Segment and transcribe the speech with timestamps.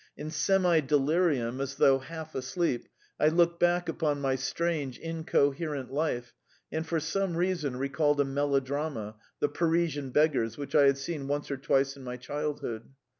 [0.17, 2.87] In semi delirium, as though half asleep,
[3.19, 6.33] I looked back upon my strange, incoherent life,
[6.71, 11.51] and for some reason recalled a melodrama, "The Parisian Beggars," which I had seen once
[11.51, 12.89] or twice in my childhood.